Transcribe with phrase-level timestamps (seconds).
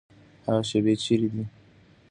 [0.45, 1.43] هغه شیبې چیري دي؟